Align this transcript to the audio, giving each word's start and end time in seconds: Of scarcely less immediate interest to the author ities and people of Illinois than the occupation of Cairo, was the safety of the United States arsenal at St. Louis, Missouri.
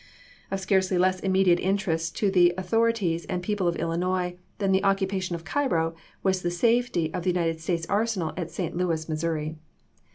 Of 0.49 0.59
scarcely 0.59 0.97
less 0.97 1.19
immediate 1.19 1.59
interest 1.59 2.15
to 2.17 2.31
the 2.31 2.55
author 2.57 2.79
ities 2.91 3.23
and 3.29 3.43
people 3.43 3.67
of 3.67 3.75
Illinois 3.75 4.35
than 4.57 4.71
the 4.71 4.83
occupation 4.83 5.35
of 5.35 5.45
Cairo, 5.45 5.93
was 6.23 6.41
the 6.41 6.49
safety 6.49 7.13
of 7.13 7.21
the 7.23 7.29
United 7.29 7.61
States 7.61 7.85
arsenal 7.87 8.33
at 8.35 8.49
St. 8.49 8.75
Louis, 8.75 9.07
Missouri. 9.07 9.57